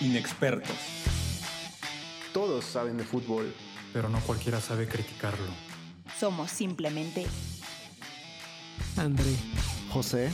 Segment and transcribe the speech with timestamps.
[0.00, 0.76] Inexpertos.
[2.32, 3.54] Todos saben de fútbol,
[3.92, 5.52] pero no cualquiera sabe criticarlo.
[6.18, 7.26] Somos simplemente
[8.96, 9.34] André,
[9.92, 10.30] José,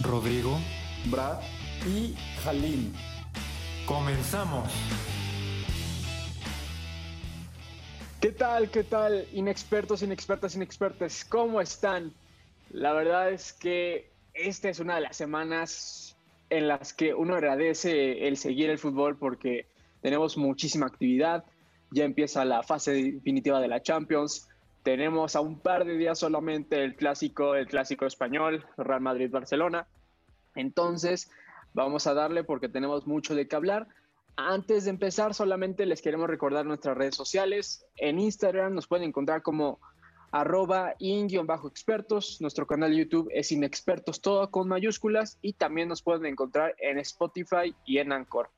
[0.00, 0.58] Rodrigo
[1.06, 1.40] Brad
[1.86, 2.92] y Halim.
[3.86, 4.72] ¡Comenzamos!
[8.20, 8.70] ¿Qué tal?
[8.70, 9.28] ¿Qué tal?
[9.32, 12.12] Inexpertos, inexpertas, inexpertas, ¿cómo están?
[12.70, 16.03] La verdad es que esta es una de las semanas
[16.56, 19.66] en las que uno agradece el seguir el fútbol porque
[20.00, 21.44] tenemos muchísima actividad.
[21.90, 24.48] Ya empieza la fase definitiva de la Champions.
[24.82, 29.86] Tenemos a un par de días solamente el clásico, el clásico español, Real Madrid-Barcelona.
[30.54, 31.30] Entonces,
[31.72, 33.88] vamos a darle porque tenemos mucho de qué hablar.
[34.36, 37.86] Antes de empezar, solamente les queremos recordar nuestras redes sociales.
[37.96, 39.80] En Instagram nos pueden encontrar como
[40.34, 42.40] arroba in-expertos.
[42.40, 45.38] Nuestro canal de YouTube es Inexpertos, todo con mayúsculas.
[45.42, 48.50] Y también nos pueden encontrar en Spotify y en Anchor.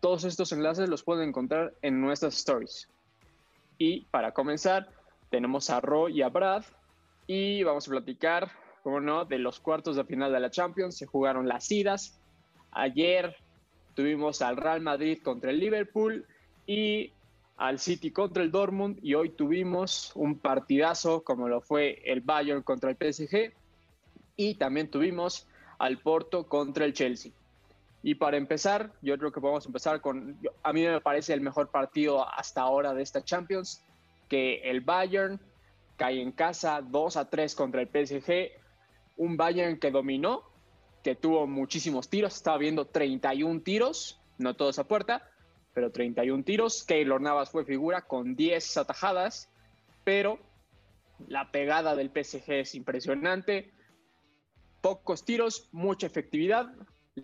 [0.00, 2.88] Todos estos enlaces los pueden encontrar en nuestras stories.
[3.76, 4.88] Y para comenzar,
[5.28, 6.64] tenemos a Ro y a Brad.
[7.26, 8.50] Y vamos a platicar,
[8.82, 10.96] como no, de los cuartos de final de la Champions.
[10.96, 12.18] Se jugaron las idas.
[12.70, 13.36] Ayer
[13.94, 16.24] tuvimos al Real Madrid contra el Liverpool
[16.66, 17.12] y
[17.58, 22.62] al City contra el Dortmund y hoy tuvimos un partidazo como lo fue el Bayern
[22.62, 23.52] contra el PSG
[24.36, 27.32] y también tuvimos al Porto contra el Chelsea.
[28.04, 31.68] Y para empezar, yo creo que podemos empezar con, a mí me parece el mejor
[31.68, 33.82] partido hasta ahora de esta Champions,
[34.28, 35.40] que el Bayern
[35.96, 38.52] cae en casa 2 a 3 contra el PSG,
[39.16, 40.44] un Bayern que dominó,
[41.02, 45.28] que tuvo muchísimos tiros, estaba viendo 31 tiros, no todos a puerta,
[45.78, 46.82] pero 31 tiros.
[46.82, 49.48] Keylor Navas fue figura con 10 atajadas,
[50.02, 50.40] pero
[51.28, 53.70] la pegada del PSG es impresionante.
[54.80, 56.74] Pocos tiros, mucha efectividad.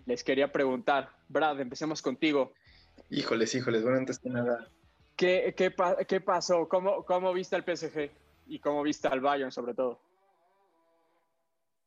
[0.05, 2.53] Les quería preguntar, Brad, empecemos contigo.
[3.09, 4.69] Híjoles, híjoles, bueno, antes que nada.
[5.17, 5.75] ¿Qué, qué,
[6.07, 6.69] qué pasó?
[6.69, 8.09] ¿Cómo, ¿Cómo viste al PSG?
[8.47, 9.99] Y cómo viste al Bayern sobre todo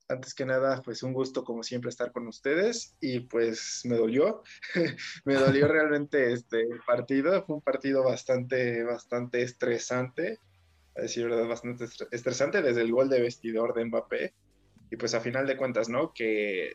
[0.08, 4.42] antes que nada, pues un gusto como siempre estar con ustedes y pues me dolió,
[5.24, 10.38] me dolió realmente este partido, fue un partido bastante, bastante estresante,
[10.96, 14.34] a decir verdad, bastante estresante desde el gol de vestidor de Mbappé
[14.90, 16.12] y pues a final de cuentas, ¿no?
[16.14, 16.72] Que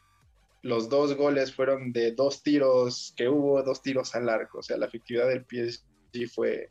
[0.62, 4.78] los dos goles fueron de dos tiros que hubo, dos tiros al arco, o sea,
[4.78, 6.70] la efectividad del PSG fue,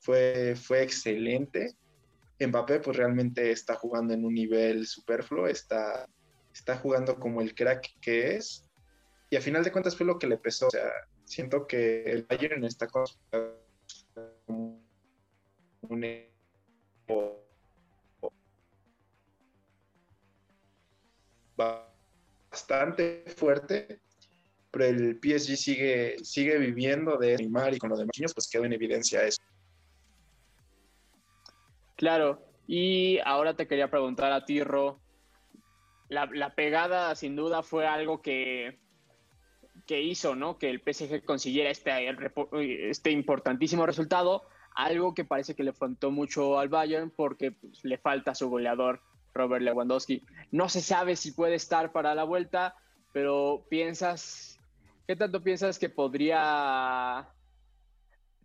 [0.00, 1.76] fue, fue excelente
[2.46, 6.08] Mbappé pues realmente está jugando en un nivel superfluo, está,
[6.52, 8.64] está jugando como el crack que es.
[9.30, 10.66] Y a final de cuentas fue lo que le pesó.
[10.66, 10.90] O sea,
[11.24, 13.04] siento que el Bayern está con
[14.48, 14.82] un
[22.50, 24.00] bastante fuerte,
[24.70, 28.64] pero el PSG sigue, sigue viviendo de Neymar y con los demás niños, pues quedó
[28.64, 29.40] en evidencia eso.
[32.02, 34.98] Claro, y ahora te quería preguntar a ti, Ro.
[36.08, 38.80] La, pegada sin duda fue algo que,
[39.86, 40.58] que hizo, ¿no?
[40.58, 41.92] Que el PSG consiguiera este,
[42.90, 44.42] este importantísimo resultado,
[44.74, 49.00] algo que parece que le faltó mucho al Bayern porque pues, le falta su goleador,
[49.32, 50.24] Robert Lewandowski.
[50.50, 52.74] No se sabe si puede estar para la vuelta,
[53.12, 54.58] pero piensas,
[55.06, 57.28] ¿qué tanto piensas que podría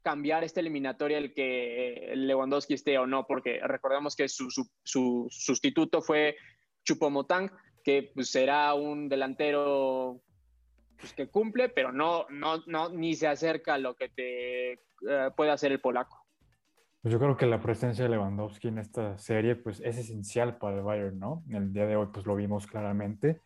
[0.08, 4.48] cambiar esta eliminatoria el que Lewandowski esté o no, porque recordemos que su,
[5.30, 6.38] sustituto fue
[6.86, 7.52] Chupomotang,
[7.84, 10.22] que pues, será un delantero
[10.98, 14.80] pues, que cumple, pero no, no, no, ni se acerca a lo que te eh,
[15.36, 16.26] puede hacer el polaco.
[17.02, 20.78] Pues yo creo que la presencia de Lewandowski en esta serie pues, es esencial para
[20.78, 21.44] el Bayern, ¿no?
[21.50, 23.42] El día de hoy pues, lo vimos claramente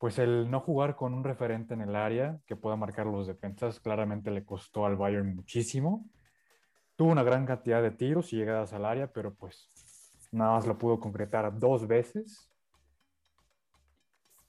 [0.00, 3.80] pues el no jugar con un referente en el área que pueda marcar los defensas
[3.80, 6.08] claramente le costó al Bayern muchísimo.
[6.96, 9.68] Tuvo una gran cantidad de tiros y llegadas al área, pero pues
[10.32, 12.50] nada más lo pudo concretar dos veces.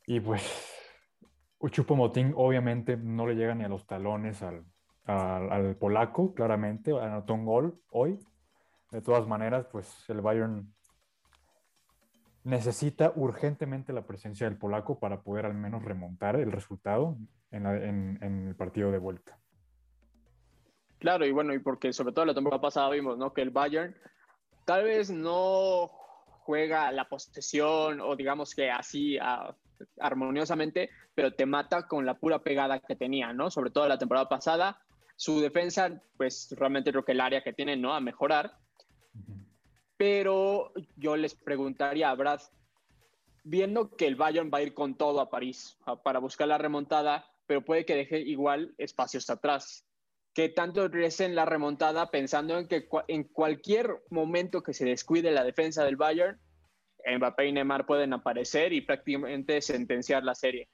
[0.07, 0.41] Y pues
[1.59, 4.63] Uchupo Motín obviamente no le llega ni a los talones al,
[5.03, 8.17] al polaco, claramente, anotó un gol hoy.
[8.89, 10.73] De todas maneras, pues el Bayern
[12.43, 17.17] necesita urgentemente la presencia del polaco para poder al menos remontar el resultado
[17.51, 17.65] en,
[18.21, 19.37] el partido de vuelta.
[20.99, 23.33] Claro, y bueno, y porque sobre todo la temporada pasada vimos, ¿no?
[23.33, 23.95] Que el Bayern
[24.65, 25.87] tal vez no
[26.43, 29.17] juega la posesión o digamos que así
[29.99, 33.49] armoniosamente, pero te mata con la pura pegada que tenía, ¿no?
[33.51, 34.79] Sobre todo la temporada pasada.
[35.15, 37.93] Su defensa, pues realmente creo que el área que tiene, ¿no?
[37.93, 38.57] A mejorar.
[40.01, 42.41] Pero yo les preguntaría a Brad,
[43.43, 47.31] viendo que el Bayern va a ir con todo a París para buscar la remontada,
[47.45, 49.85] pero puede que deje igual espacios atrás.
[50.33, 55.43] Que tanto en la remontada pensando en que en cualquier momento que se descuide la
[55.43, 56.39] defensa del Bayern,
[57.05, 60.67] Mbappé y Neymar pueden aparecer y prácticamente sentenciar la serie.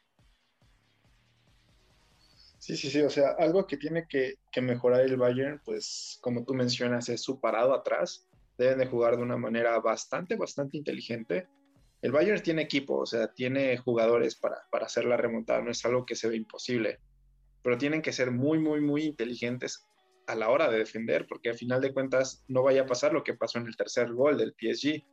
[2.60, 6.54] Sí, sí, sí, o sea, algo que tiene que, mejorar el Bayern, pues como tú
[6.54, 8.27] mencionas, es su parado atrás.
[8.58, 11.48] Deben de jugar de una manera bastante, bastante inteligente.
[12.02, 15.84] El Bayern tiene equipo, o sea, tiene jugadores para, para hacer la remontada, no es
[15.86, 17.00] algo que se ve imposible,
[17.64, 19.88] pero tienen que ser muy, muy, muy inteligentes
[20.28, 23.24] a la hora de defender, porque al final de cuentas no vaya a pasar lo
[23.24, 25.04] que pasó en el tercer gol del PSG,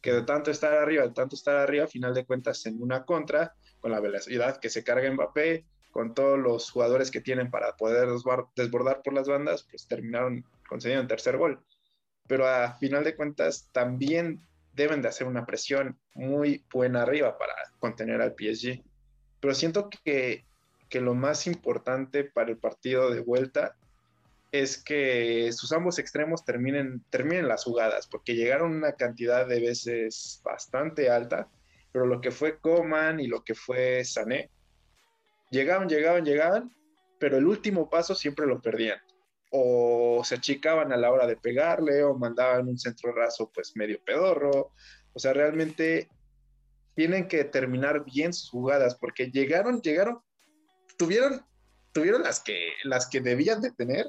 [0.00, 3.04] que de tanto estar arriba, de tanto estar arriba, a final de cuentas en una
[3.04, 7.76] contra, con la velocidad que se carga Mbappé, con todos los jugadores que tienen para
[7.76, 8.08] poder
[8.56, 11.62] desbordar por las bandas, pues terminaron concediendo el tercer gol.
[12.26, 14.40] Pero a final de cuentas también
[14.74, 18.82] deben de hacer una presión muy buena arriba para contener al PSG.
[19.40, 20.44] Pero siento que,
[20.88, 23.76] que lo más importante para el partido de vuelta
[24.52, 30.40] es que sus ambos extremos terminen, terminen las jugadas, porque llegaron una cantidad de veces
[30.44, 31.48] bastante alta,
[31.90, 34.50] pero lo que fue Coman y lo que fue Sané,
[35.50, 36.70] llegaban, llegaban, llegaban,
[37.18, 39.00] pero el último paso siempre lo perdían.
[39.52, 44.02] O se achicaban a la hora de pegarle, o mandaban un centro raso pues medio
[44.04, 44.72] pedorro.
[45.12, 46.08] O sea, realmente
[46.94, 50.20] tienen que terminar bien sus jugadas, porque llegaron, llegaron,
[50.96, 51.44] tuvieron,
[51.92, 54.06] tuvieron las que, las que debían de tener,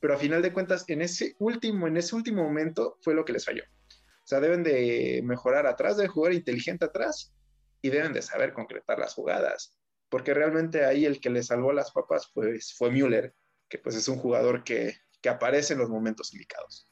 [0.00, 3.32] pero a final de cuentas, en ese último, en ese último momento fue lo que
[3.32, 3.62] les falló.
[3.62, 7.32] O sea, deben de mejorar atrás, deben jugar inteligente atrás
[7.82, 9.76] y deben de saber concretar las jugadas
[10.08, 13.34] porque realmente ahí el que le salvó las papas pues, fue Müller,
[13.68, 16.88] que pues es un jugador que, que aparece en los momentos indicados.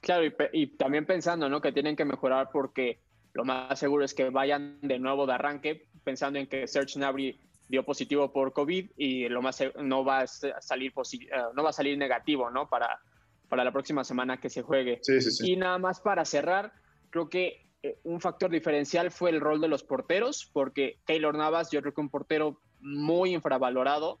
[0.00, 1.60] Claro, y, también pensando ¿no?
[1.60, 3.00] que tienen que mejorar porque
[3.34, 7.40] lo más seguro es que vayan de nuevo de arranque, pensando en que Serge Gnabry
[7.68, 11.72] dio positivo por COVID y lo más no va a salir eh, no va a
[11.72, 12.68] salir negativo, ¿no?
[12.68, 13.00] Para,
[13.48, 14.98] para la próxima semana que se juegue.
[15.02, 15.52] Sí, sí, sí.
[15.52, 16.72] Y nada más para cerrar,
[17.10, 21.70] creo que eh, un factor diferencial fue el rol de los porteros, porque Taylor Navas,
[21.70, 24.20] yo creo que un portero muy infravalorado,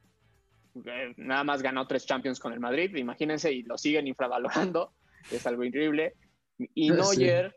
[0.84, 4.92] eh, nada más ganó tres Champions con el Madrid, imagínense, y lo siguen infravalorando,
[5.30, 6.14] es algo increíble.
[6.58, 7.56] Y Neuer,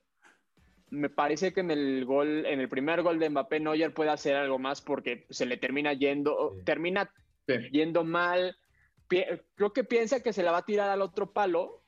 [0.90, 4.36] me parece que en el gol, en el primer gol de Mbappé, Neuer puede hacer
[4.36, 7.12] algo más porque se le termina yendo, termina
[7.72, 8.58] yendo mal.
[9.08, 11.84] Creo que piensa que se la va a tirar al otro palo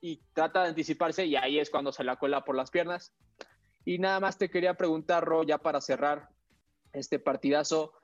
[0.00, 3.14] y trata de anticiparse y ahí es cuando se la cuela por las piernas.
[3.84, 6.28] Y nada más te quería preguntar, Ro, ya para cerrar
[6.92, 7.94] este partidazo,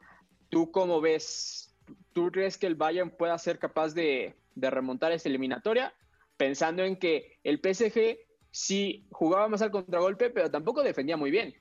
[0.48, 1.73] ¿tú cómo ves?
[2.12, 5.92] ¿Tú crees que el Bayern pueda ser capaz de, remontar esta eliminatoria?
[6.36, 8.18] Pensando en que el PSG
[8.50, 11.54] sí jugaba más al contragolpe, pero tampoco defendía muy bien.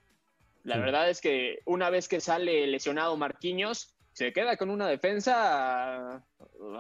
[0.64, 6.24] La verdad es que una vez que sale lesionado Marquinhos, se queda con una defensa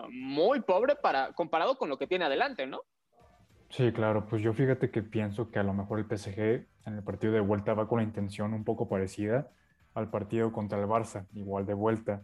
[0.09, 2.83] muy pobre para, comparado con lo que tiene adelante, ¿no?
[3.69, 6.39] Sí, claro, pues yo fíjate que pienso que a lo mejor el PSG
[6.85, 9.49] en el partido de vuelta va con la intención un poco parecida
[9.95, 12.23] al partido contra el Barça, igual de vuelta.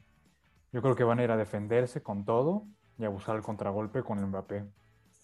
[0.71, 2.67] Yo creo que van a ir a defenderse con todo
[2.97, 4.65] y a buscar el contragolpe con el Mbappé,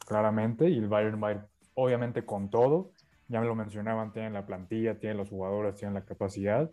[0.07, 1.42] claramente, y el Bayern va a ir
[1.75, 2.92] obviamente con todo.
[3.27, 6.71] Ya me lo mencionaban, tienen la plantilla, tienen los jugadores, tienen la capacidad.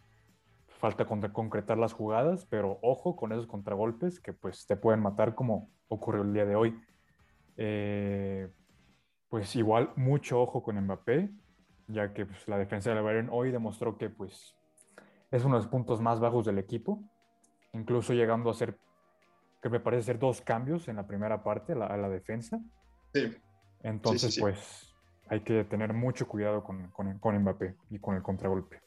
[0.67, 5.71] Falta concretar las jugadas, pero ojo con esos contragolpes que pues te pueden matar como
[5.89, 6.81] ocurrió el día de hoy.
[7.57, 8.49] Eh,
[9.29, 11.31] pues igual mucho ojo con Mbappé,
[11.89, 14.57] ya que pues, la defensa del Bayern hoy demostró que pues
[15.31, 17.03] es uno de los puntos más bajos del equipo,
[17.73, 18.77] incluso llegando a hacer,
[19.63, 22.61] que me parece ser dos cambios en la primera parte, a la defensa.
[23.15, 23.37] Sí.
[23.83, 24.93] Entonces, pues
[25.29, 28.81] hay que tener mucho cuidado con, con, con Mbappé y con el contragolpe.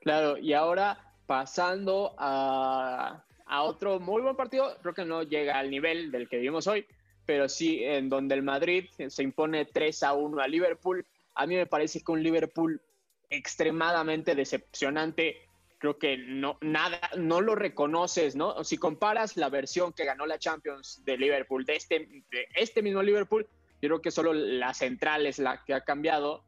[0.00, 5.70] Claro, y ahora pasando a, a, otro muy buen partido, creo que no llega al
[5.70, 6.86] nivel del que vimos hoy,
[7.26, 11.06] pero sí en donde el Madrid se impone 3 a 1 a Liverpool.
[11.34, 12.80] A mí me parece que un Liverpool
[13.28, 15.48] extremadamente decepcionante.
[15.80, 18.62] Creo que no, nada, no lo reconoces, ¿no?
[18.64, 21.98] Si comparas la versión que ganó la Champions de Liverpool, de este,
[22.30, 23.48] de este mismo Liverpool,
[23.80, 26.44] yo creo que solo la central es la que ha cambiado.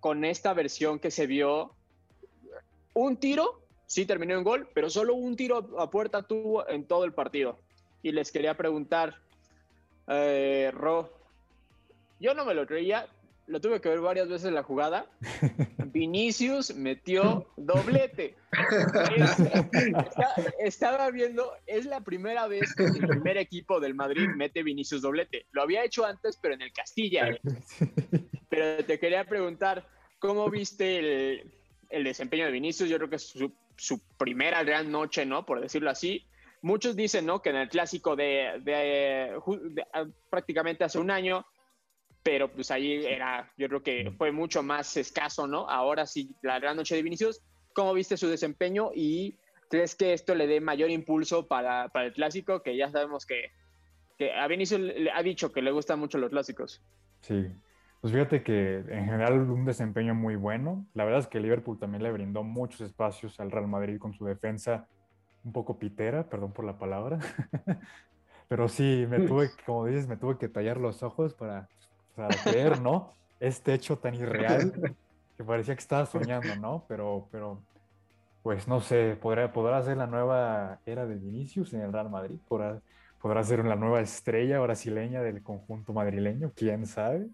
[0.00, 1.74] Con esta versión que se vio,
[2.92, 7.04] un tiro, sí terminó en gol, pero solo un tiro a puerta tuvo en todo
[7.04, 7.58] el partido.
[8.02, 9.16] Y les quería preguntar,
[10.06, 11.10] eh, Ro,
[12.18, 13.08] yo no me lo creía,
[13.46, 15.06] lo tuve que ver varias veces la jugada.
[15.92, 18.36] Vinicius metió doblete.
[20.58, 25.46] estaba viendo, es la primera vez que el primer equipo del Madrid mete Vinicius doblete.
[25.52, 27.28] Lo había hecho antes, pero en el Castilla.
[28.48, 29.86] Pero te quería preguntar,
[30.18, 31.42] ¿cómo viste
[31.90, 32.88] el, desempeño de Vinicius?
[32.88, 35.46] Yo creo que su primera gran noche, ¿no?
[35.46, 36.26] Por decirlo así.
[36.62, 37.40] Muchos dicen, ¿no?
[37.40, 39.38] Que en el clásico de
[39.92, 41.46] ah, prácticamente hace un año,
[42.22, 45.68] pero pues ahí era, yo creo que fue mucho más escaso, ¿no?
[45.68, 47.40] Ahora sí, la gran noche de Vinicius,
[47.72, 52.12] ¿cómo viste su desempeño y crees que esto le dé mayor impulso para, para el
[52.12, 52.62] clásico?
[52.62, 53.52] Que ya sabemos que,
[54.18, 56.82] que a Vinicius le ha dicho que le gustan mucho los clásicos.
[57.22, 57.46] Sí,
[58.00, 60.86] pues fíjate que en general un desempeño muy bueno.
[60.92, 64.26] La verdad es que Liverpool también le brindó muchos espacios al Real Madrid con su
[64.26, 64.86] defensa
[65.42, 67.18] un poco pitera, perdón por la palabra.
[68.48, 71.68] Pero sí, me tuve, como dices, me tuve que tallar los ojos para,
[72.14, 73.14] para creer, ¿no?
[73.38, 74.96] Este hecho tan irreal
[75.36, 76.84] que parecía que estaba soñando, ¿no?
[76.88, 77.62] Pero, pero
[78.42, 82.38] pues no sé, podrá, podrá ser la nueva era de Vinicius en el Real Madrid,
[82.48, 82.80] podrá,
[83.20, 87.28] podrá ser la nueva estrella brasileña del conjunto madrileño, quién sabe.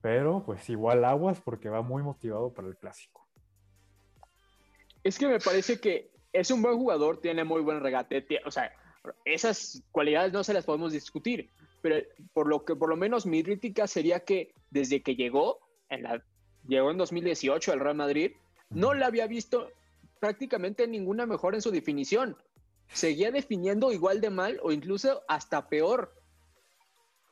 [0.00, 3.26] Pero pues igual aguas porque va muy motivado para el clásico.
[5.02, 8.70] Es que me parece que es un buen jugador, tiene muy buen regate, o sea,
[9.24, 11.50] esas cualidades no se las podemos discutir,
[11.86, 16.02] pero por lo que por lo menos mi crítica sería que desde que llegó, en
[16.02, 16.20] la,
[16.66, 18.32] llegó en 2018 al Real Madrid,
[18.70, 19.70] no le había visto
[20.18, 22.36] prácticamente ninguna mejor en su definición.
[22.88, 26.12] Seguía definiendo igual de mal o incluso hasta peor.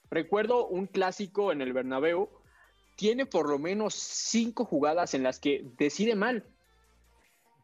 [0.09, 2.29] Recuerdo un clásico en el Bernabéu
[2.95, 6.45] tiene por lo menos cinco jugadas en las que decide mal.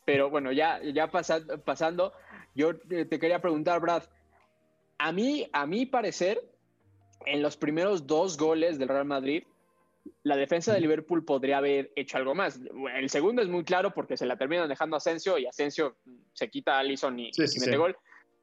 [0.04, 2.12] Pero bueno, ya, ya pasando,
[2.56, 4.02] yo te quería preguntar, Brad,
[4.98, 6.50] a mí, a mi parecer,
[7.26, 9.44] en los primeros dos goles del Real Madrid,
[10.22, 12.60] la defensa de Liverpool podría haber hecho algo más.
[12.94, 15.96] El segundo es muy claro porque se la terminan dejando a Asensio y Asensio
[16.32, 17.96] se quita a Alisson y, mete gol.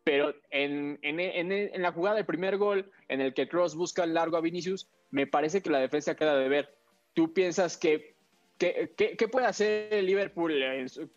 [0.03, 4.13] Pero en, en, en, la jugada del primer gol, en el que Cross busca el
[4.13, 6.74] largo a Vinicius, me parece que la defensa queda de ver.
[7.13, 8.15] ¿Tú piensas que
[8.57, 10.53] ¿Qué, puede hacer el Liverpool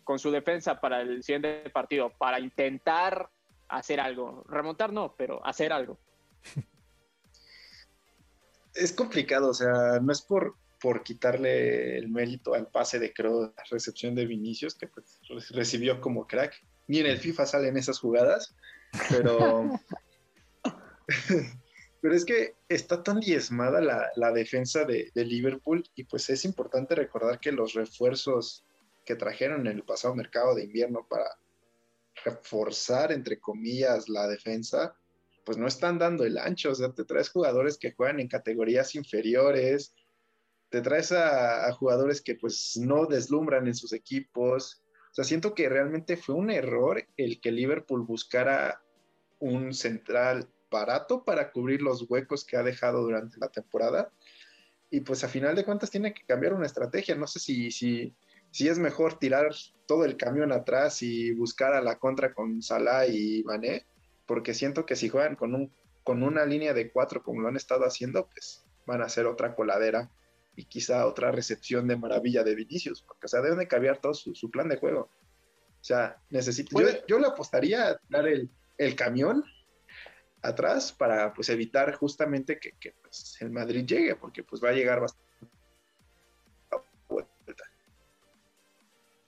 [0.03, 2.11] con su defensa para el siguiente partido?
[2.11, 3.29] Para intentar
[3.67, 4.43] hacer algo.
[4.47, 5.97] Remontar no, pero hacer algo.
[8.73, 13.51] Es complicado, o sea, no es por, por quitarle el mérito al pase de Kroos,
[13.55, 16.53] la recepción de Vinicius, que pues, recibió como crack.
[16.87, 18.55] Ni en el FIFA salen esas jugadas,
[19.09, 19.69] pero
[22.01, 23.79] Pero es que está tan diezmada
[24.15, 28.65] la, defensa de, Liverpool y pues es importante recordar que los refuerzos
[29.05, 31.37] que trajeron en el pasado mercado de invierno para
[32.25, 34.95] reforzar, entre comillas, la defensa,
[35.45, 36.71] pues no están dando el ancho.
[36.71, 39.93] O sea, te traes jugadores que juegan en categorías inferiores,
[40.69, 44.81] te traes a, jugadores que pues no deslumbran en sus equipos.
[45.11, 48.81] O sea, siento que realmente fue un error el que Liverpool buscara
[49.39, 54.11] un central barato para cubrir los huecos que ha dejado durante la temporada.
[54.89, 57.15] Y pues a final de cuentas tiene que cambiar una estrategia.
[57.15, 58.15] No sé si, si,
[58.51, 59.53] si es mejor tirar
[59.87, 63.85] todo el camión atrás y buscar a la contra con Salah y Mané,
[64.31, 65.73] porque siento que si juegan con, un,
[66.05, 69.55] con una línea de cuatro como lo han estado haciendo, pues van a ser otra
[69.55, 70.09] coladera
[70.55, 74.13] y quizá otra recepción de maravilla de Vinicius, porque o sea, deben de cambiar todo
[74.13, 75.01] su, plan de juego.
[75.01, 79.43] O sea, necesito, yo, yo, le apostaría a dar el, el camión
[80.41, 85.01] atrás para pues evitar justamente que, pues, el Madrid llegue, porque pues va a llegar
[85.01, 85.29] bastante.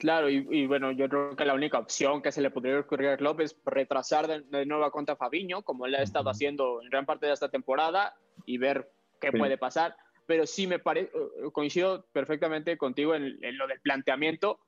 [0.04, 3.16] Claro, y, bueno, yo creo que la única opción que se le podría ocurrir a
[3.16, 6.90] Klopp es retrasar de, de nueva cuenta a Fabiño, como él ha estado haciendo en
[6.90, 8.14] gran parte de esta temporada,
[8.46, 8.92] y ver
[9.22, 9.96] qué puede pasar.
[10.26, 14.60] Pero sí me parece, eh, coincido perfectamente contigo en, en, lo del planteamiento,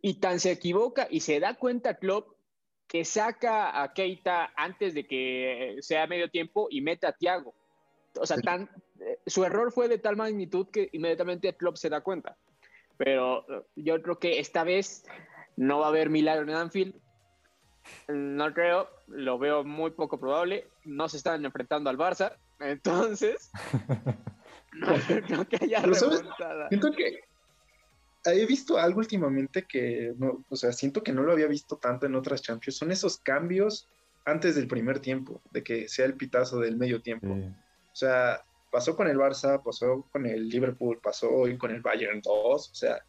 [0.00, 2.34] y tan se equivoca y se da cuenta Klopp
[2.88, 7.54] que saca a Keita antes de que sea medio tiempo y mete a Thiago.
[8.18, 12.00] O sea, tan, eh, su error fue de tal magnitud que inmediatamente Klopp se da
[12.00, 12.38] cuenta.
[12.96, 15.04] Pero eh, yo creo que esta vez
[15.56, 16.94] no va a haber milagro en Anfield.
[18.08, 20.68] No creo, lo veo muy poco probable.
[20.84, 23.50] No se están enfrentando al Barça, entonces
[24.72, 24.94] no
[25.26, 26.68] creo que haya remontada.
[26.68, 27.20] Siento que
[28.24, 32.06] he visto algo últimamente que, no, o sea, siento que no lo había visto tanto
[32.06, 32.76] en otras Champions.
[32.76, 33.88] Son esos cambios
[34.24, 37.32] antes del primer tiempo, de que sea el pitazo del medio tiempo.
[37.32, 42.22] O sea, pasó con el Barça, pasó con el Liverpool, pasó hoy con el Bayern
[42.22, 42.70] 2.
[42.70, 43.04] O sea,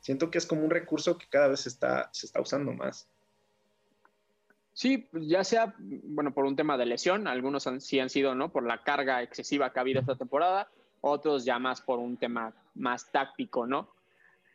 [0.00, 3.10] siento que es como un recurso que cada vez está, se está usando más.
[4.72, 8.52] Sí, pues ya sea, bueno, por un tema de lesión, algunos sí han sido, ¿no?
[8.52, 10.70] Por la carga excesiva que ha habido esta temporada,
[11.00, 13.92] otros ya más por un tema más táctico, ¿no?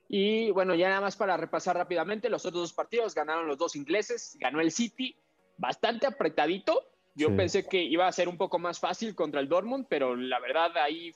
[0.07, 3.75] Y bueno, ya nada más para repasar rápidamente, los otros dos partidos ganaron los dos
[3.75, 5.17] ingleses, ganó el City,
[5.57, 6.87] bastante apretadito.
[7.15, 10.39] Yo pensé que iba a ser un poco más fácil contra el Dortmund, pero la
[10.39, 11.13] verdad ahí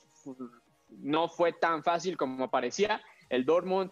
[0.90, 3.02] no fue tan fácil como parecía.
[3.28, 3.90] El Dortmund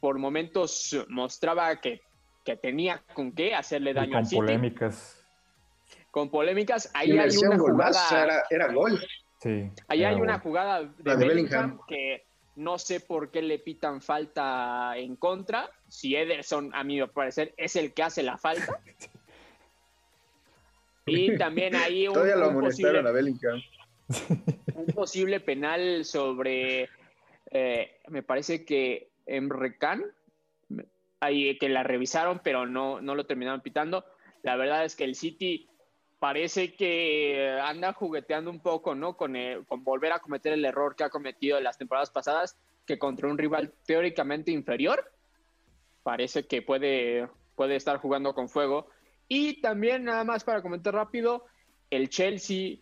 [0.00, 2.00] por momentos mostraba que
[2.44, 4.36] que tenía con qué hacerle Y daño con al City.
[4.36, 5.24] polémicas.
[6.10, 6.90] Con polémicas.
[6.94, 8.22] Ahí Y hay una jugada.
[8.24, 9.00] era, era gol.
[9.40, 9.70] Sí.
[9.88, 10.42] Ahí era hay una gol.
[10.42, 11.80] jugada de, de Bellingham, Bellingham.
[11.88, 15.70] que no sé por qué le pitan falta en contra.
[15.88, 18.78] Si Ederson, a mi parecer, es el que hace la falta.
[21.06, 23.62] Y también ahí un, Todavía lo un amonestaron posible, a Bellingham.
[24.74, 26.88] un posible penal sobre,
[27.50, 30.04] eh, me parece que Emre Can,
[31.20, 34.04] ahí que la revisaron, pero no, no lo terminaron pitando.
[34.42, 35.66] La verdad es que el City
[36.18, 39.16] parece que anda jugueteando un poco, ¿no?
[39.16, 42.58] Con, el- con volver a cometer el error que ha cometido en las temporadas pasadas,
[42.86, 45.10] que contra un rival teóricamente inferior,
[46.02, 48.88] parece que puede, puede estar jugando con fuego.
[49.28, 51.44] Y también, nada más para comentar rápido,
[51.90, 52.78] el Chelsea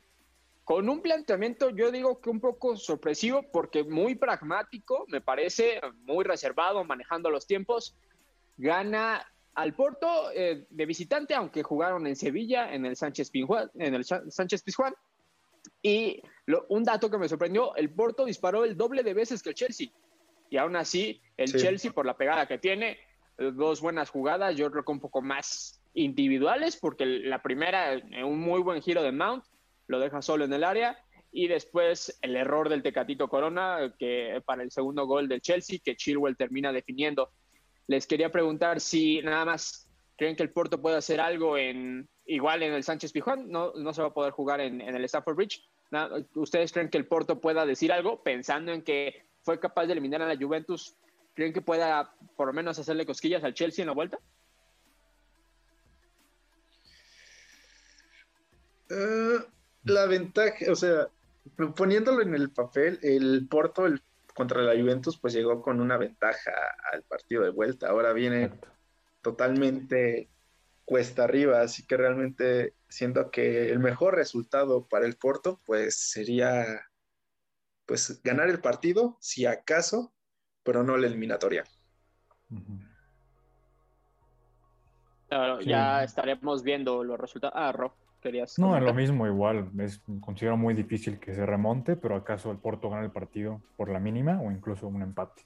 [0.64, 6.24] con un planteamiento, yo digo que un poco sorpresivo, porque muy pragmático, me parece, muy
[6.24, 7.96] reservado, manejando los tiempos,
[8.56, 13.94] gana al Porto eh, de visitante, aunque jugaron en Sevilla, en el Sánchez Pizjuán, en
[13.94, 14.94] el Sánchez Pizjuán.
[15.82, 19.50] Y lo- un dato que me sorprendió, el Porto disparó el doble de veces que
[19.50, 19.88] el Chelsea.
[20.48, 21.58] Y aún así, el Sí.
[21.58, 22.98] Chelsea, por la pegada que tiene,
[23.36, 28.40] dos buenas jugadas, yo creo que un poco más individuales, porque la primera, eh, un
[28.40, 29.44] muy buen giro de Mount,
[29.86, 30.98] lo deja solo en el área.
[31.30, 35.96] Y después el error del Tecatito Corona, que para el segundo gol del Chelsea, que
[35.96, 37.30] Chilwell termina definiendo.
[37.86, 42.62] Les quería preguntar si nada más creen que el Porto puede hacer algo en igual
[42.62, 45.36] en el Sánchez Pizjuán, no, no se va a poder jugar en, en el Stamford
[45.36, 45.62] Bridge.
[46.34, 50.22] ¿Ustedes creen que el Porto pueda decir algo pensando en que fue capaz de eliminar
[50.22, 50.96] a la Juventus?
[51.34, 54.18] ¿Creen que pueda por lo menos hacerle cosquillas al Chelsea en la vuelta?
[59.84, 61.08] La ventaja, o sea,
[61.76, 64.02] poniéndolo en el papel, el Porto el-
[64.34, 66.52] contra la Juventus pues llegó con una ventaja
[66.92, 67.88] al partido de vuelta.
[67.88, 68.52] Ahora viene
[69.22, 70.28] totalmente
[70.84, 76.64] cuesta arriba, así que realmente siento que el mejor resultado para el Porto pues sería
[77.86, 80.12] pues ganar el partido, si acaso,
[80.62, 81.64] pero no la eliminatoria.
[85.28, 85.68] Claro, Sí.
[85.68, 87.54] Ya estaremos viendo los resultados.
[87.56, 88.58] Ah, Rob, querías.
[88.58, 89.68] No, es lo mismo igual.
[89.78, 93.90] Es, considero muy difícil que se remonte, pero acaso el Porto gana el partido por
[93.90, 95.42] la mínima o incluso un empate.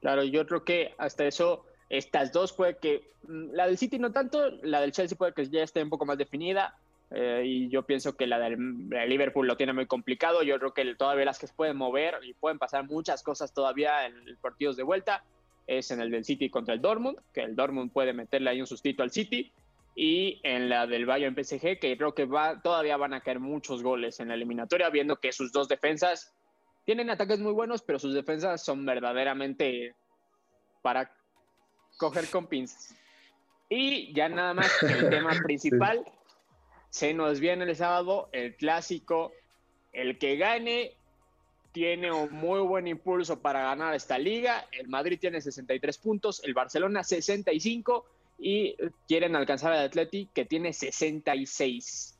[0.00, 4.12] Claro, yo creo que hasta eso, estas dos puede que, mm, la del City no
[4.12, 6.74] tanto, la del Chelsea puede que ya esté un poco más definida,
[7.10, 10.72] eh, y yo pienso que la del la Liverpool lo tiene muy complicado, yo creo
[10.72, 14.76] que todavía las que se pueden mover y pueden pasar muchas cosas todavía en partidos
[14.76, 15.24] de vuelta,
[15.66, 18.66] es en el del City contra el Dortmund, que el Dortmund puede meterle ahí un
[18.66, 19.52] sustito al City,
[19.94, 23.82] y en la del Bayern PSG, que creo que va, todavía van a caer muchos
[23.82, 26.32] goles en la eliminatoria, viendo que sus dos defensas
[26.84, 29.94] tienen ataques muy buenos, pero sus defensas son verdaderamente
[30.82, 31.12] para
[31.98, 32.94] coger con pinzas.
[33.68, 36.04] Y ya nada más el tema principal,
[36.88, 39.32] se nos viene el sábado el clásico,
[39.92, 40.96] el que gane
[41.72, 46.54] tiene un muy buen impulso para ganar esta liga, el Madrid tiene 63 puntos, el
[46.54, 48.06] Barcelona 65
[48.42, 48.74] y
[49.06, 52.18] quieren alcanzar al Atleti que tiene 66.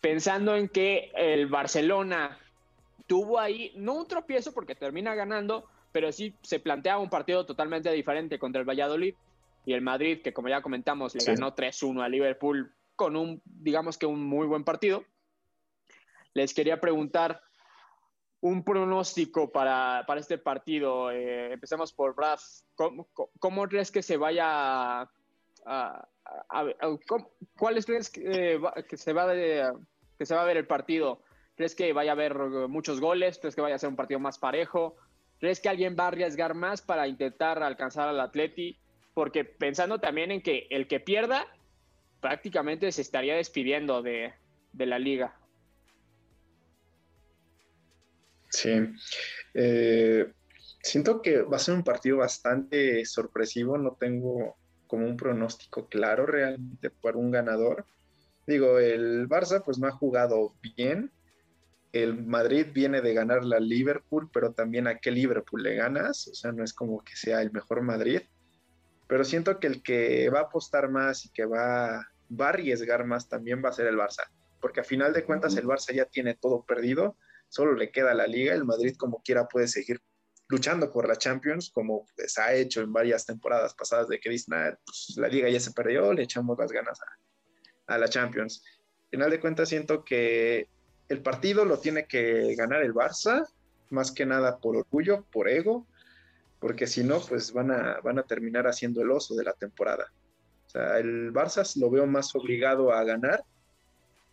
[0.00, 2.38] Pensando en que el Barcelona
[3.06, 7.90] tuvo ahí, no un tropiezo porque termina ganando, pero sí se planteaba un partido totalmente
[7.90, 9.14] diferente contra el Valladolid
[9.66, 11.32] y el Madrid, que como ya comentamos, le Sí.
[11.32, 15.04] ganó 3-1 a Liverpool con un, digamos que un muy buen partido.
[16.32, 17.42] Les quería preguntar
[18.40, 21.10] un pronóstico para, para este partido.
[21.10, 22.38] Eh, empecemos por Brad.
[22.74, 25.02] ¿Cómo, crees que se vaya
[25.66, 26.08] a...
[27.58, 29.72] ¿Cuáles crees que, eh, que se va de-
[30.18, 31.22] que se va a ver el partido?
[31.56, 32.34] ¿Crees que vaya a haber
[32.68, 33.38] muchos goles?
[33.38, 34.96] ¿Crees que vaya a ser un partido más parejo?
[35.40, 38.78] ¿Crees que alguien va a arriesgar más para intentar alcanzar al Atleti?
[39.14, 41.46] Porque pensando también en que el que pierda
[42.20, 44.34] prácticamente se estaría despidiendo de,
[44.72, 45.37] de la liga.
[48.48, 48.70] Sí.
[49.54, 50.32] Eh,
[50.82, 53.78] siento que va a ser un partido bastante sorpresivo.
[53.78, 54.56] No tengo
[54.86, 57.84] como un pronóstico claro realmente para un ganador.
[58.46, 61.12] Digo, el Barça pues no ha jugado bien.
[61.92, 66.28] El Madrid viene de ganar la Liverpool, pero también a qué Liverpool le ganas.
[66.28, 68.22] O sea, no es como que sea el mejor Madrid.
[69.06, 73.06] Pero siento que el que va a apostar más y que va, va a arriesgar
[73.06, 74.24] más también va a ser el Barça.
[74.60, 77.16] Porque a final de cuentas el Barça ya tiene todo perdido
[77.48, 80.00] solo le queda la liga, el Madrid como quiera puede seguir
[80.48, 84.54] luchando por la Champions, como se ha hecho en varias temporadas pasadas de que dicen,
[84.54, 88.62] "Ah, pues, la liga ya se perdió, le echamos las ganas a, a la Champions.
[89.04, 90.68] Al final de cuentas siento que
[91.08, 93.46] el partido lo tiene que ganar el Barça,
[93.90, 95.86] más que nada por orgullo, por ego,
[96.60, 100.12] porque si no, pues van a, van a terminar haciendo el oso de la temporada.
[100.66, 103.44] O sea, el Barça lo veo más obligado a ganar,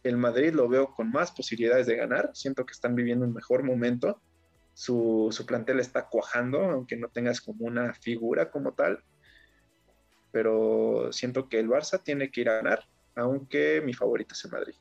[0.10, 3.64] el Madrid lo veo con más posibilidades de ganar, siento que están viviendo un mejor
[3.64, 4.22] momento,
[4.74, 9.04] su, su plantel está cuajando, aunque no tengas como una figura como tal,
[10.32, 12.84] pero siento que el Barça tiene que ir a ganar,
[13.16, 14.76] aunque mi favorito es el Madrid.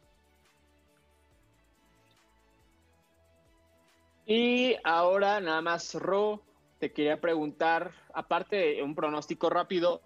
[4.26, 6.42] Y ahora nada más, Ro,
[6.80, 10.02] te quería preguntar, aparte de un pronóstico rápido,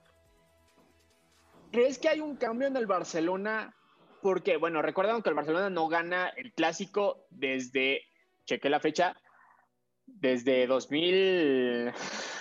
[1.72, 3.74] ¿crees que hay un cambio en el Barcelona?
[4.22, 8.02] Porque, bueno, recuerdan que el Barcelona no gana el clásico desde,
[8.46, 9.16] chequé la fecha,
[10.06, 11.92] desde 2000,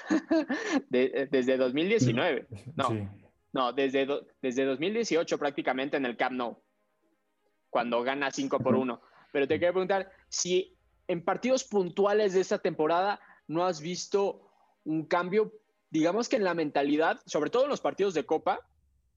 [0.90, 2.48] de, desde 2019.
[2.76, 3.08] No, Sí.
[3.54, 6.58] no, desde, do- desde 2018 prácticamente en el Camp Nou,
[7.70, 9.02] cuando gana 5 por 1.
[9.32, 14.50] Pero te quería preguntar si en partidos puntuales de esta temporada no has visto
[14.84, 15.54] un cambio,
[15.90, 18.62] digamos que en la mentalidad, sobre todo en los partidos de Copa,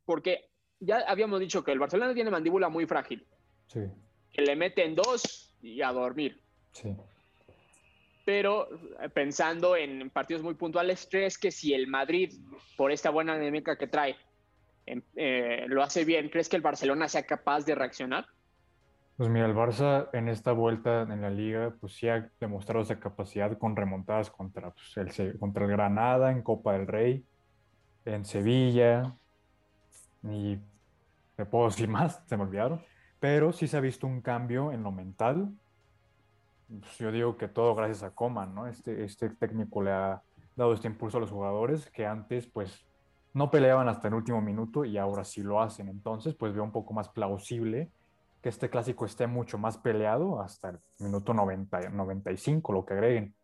[0.05, 0.50] porque
[0.81, 3.27] ya habíamos dicho que el Barcelona tiene mandíbula muy frágil,
[3.67, 3.81] Sí,
[4.33, 6.41] que le meten dos y a dormir.
[6.73, 6.97] sí.
[8.25, 8.69] Pero
[9.01, 12.33] eh, pensando en partidos muy puntuales, ¿crees que si el Madrid,
[12.77, 14.17] por esta buena dinámica que trae,
[14.87, 18.27] em- eh, lo hace bien, ¿crees que el Barcelona sea capaz de reaccionar?
[19.17, 23.01] Pues mira, el Barça en esta vuelta en la liga, pues sí ha demostrado esa
[23.01, 27.25] capacidad con remontadas contra, pues, el, contra el Granada, en Copa del Rey,
[28.05, 29.15] en Sevilla,
[30.23, 30.59] y
[31.41, 32.83] te puedo decir más, se me olvidaron,
[33.19, 35.51] pero sí se ha visto un cambio en lo mental.
[36.69, 38.67] Pues yo digo que todo gracias a Coman, ¿no?
[38.67, 40.23] Este, este técnico le ha
[40.55, 42.87] dado este impulso a los jugadores que antes, pues,
[43.33, 45.89] no peleaban hasta el último minuto y ahora sí lo hacen.
[45.89, 47.91] Entonces, pues veo un poco más plausible
[48.43, 53.35] que este clásico esté mucho más peleado hasta el minuto 90, 95, lo que agreguen.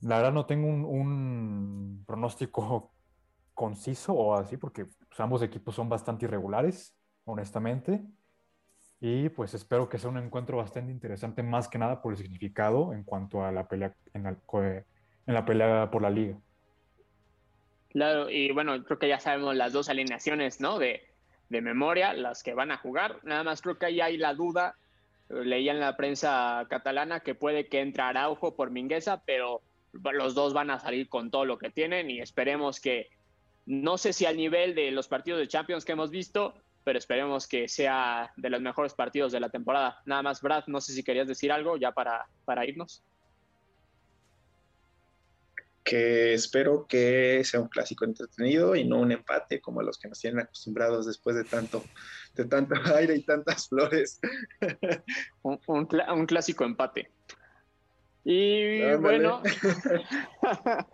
[0.00, 2.92] La verdad no tengo un, un pronóstico
[3.54, 8.02] conciso o así, porque pues, ambos equipos son bastante irregulares, honestamente.
[9.00, 12.92] Y pues espero que sea un encuentro bastante interesante, más que nada por el significado
[12.92, 14.84] en cuanto a la pelea en la, co- en
[15.26, 16.38] la pelea por la liga.
[17.90, 20.78] Claro, y bueno, creo que ya sabemos las dos alineaciones, ¿no?
[20.78, 21.02] De,
[21.48, 23.18] de memoria, las que van a jugar.
[23.24, 24.76] Nada más creo que ahí hay la duda.
[25.28, 29.62] Eh, Leía en la prensa catalana que puede que entre Araujo por Mingueza, pero
[29.92, 33.10] los dos van a salir con todo lo que tienen y esperemos que,
[33.66, 37.46] no sé si al nivel de los partidos de Champions que hemos visto, pero esperemos
[37.46, 40.02] que sea de los mejores partidos de la temporada.
[40.04, 43.02] Nada más, Brad, no sé si querías decir algo ya para, para irnos.
[45.84, 50.20] que espero que sea un clásico entretenido y no un empate como los que nos
[50.20, 51.84] tienen acostumbrados después de tanto,
[52.34, 54.20] de tanto aire y tantas flores.
[55.42, 57.10] Un, un clásico empate.
[58.24, 59.42] Y bueno,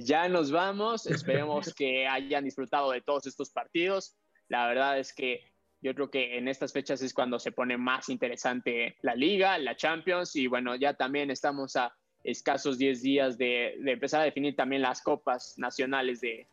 [0.00, 1.06] ya nos vamos.
[1.06, 4.16] Esperemos que hayan disfrutado de todos estos partidos.
[4.48, 5.42] La verdad es que
[5.82, 9.76] yo creo que en estas fechas es cuando se pone más interesante la liga, la
[9.76, 14.56] Champions y bueno, ya también estamos a escasos 10 días de, de empezar a definir
[14.56, 16.48] también las copas nacionales de,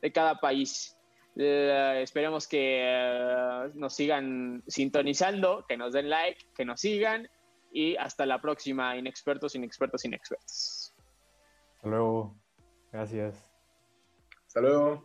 [0.00, 0.96] de cada país.
[1.36, 7.28] Eh, esperemos que eh, nos sigan sintonizando, que nos den like, que nos sigan
[7.74, 10.94] y hasta la próxima, inexpertos, inexpertos, inexpertos.
[11.74, 12.36] Hasta luego.
[12.92, 13.50] Gracias.
[14.46, 15.04] Hasta luego.